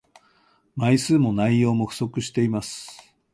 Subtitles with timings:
[0.75, 3.13] 枚数も内容も不足しています